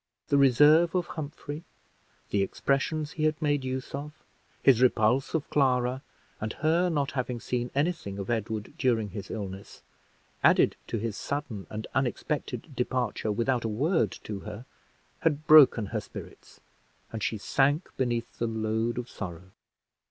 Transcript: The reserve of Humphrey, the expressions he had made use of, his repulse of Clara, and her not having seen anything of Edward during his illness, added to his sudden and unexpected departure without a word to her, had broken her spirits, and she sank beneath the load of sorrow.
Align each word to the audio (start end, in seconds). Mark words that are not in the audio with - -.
The 0.29 0.37
reserve 0.39 0.95
of 0.95 1.05
Humphrey, 1.09 1.63
the 2.31 2.41
expressions 2.41 3.11
he 3.11 3.25
had 3.25 3.39
made 3.39 3.63
use 3.63 3.93
of, 3.93 4.13
his 4.63 4.81
repulse 4.81 5.35
of 5.35 5.47
Clara, 5.51 6.01
and 6.41 6.53
her 6.53 6.89
not 6.89 7.11
having 7.11 7.39
seen 7.39 7.69
anything 7.75 8.17
of 8.17 8.27
Edward 8.31 8.73
during 8.79 9.09
his 9.09 9.29
illness, 9.29 9.83
added 10.43 10.75
to 10.87 10.97
his 10.97 11.15
sudden 11.15 11.67
and 11.69 11.85
unexpected 11.93 12.75
departure 12.75 13.31
without 13.31 13.63
a 13.63 13.67
word 13.69 14.09
to 14.23 14.39
her, 14.39 14.65
had 15.19 15.45
broken 15.45 15.85
her 15.85 16.01
spirits, 16.01 16.59
and 17.13 17.21
she 17.21 17.37
sank 17.37 17.95
beneath 17.95 18.39
the 18.39 18.47
load 18.47 18.97
of 18.97 19.07
sorrow. 19.07 19.51